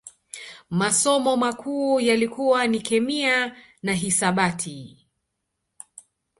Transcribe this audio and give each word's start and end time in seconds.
Masomo 0.69 1.37
makuu 1.37 1.99
yalikuwa 1.99 2.67
ni 2.67 2.79
Kemia 2.81 3.55
na 3.83 3.93
Hisabati 3.93 5.07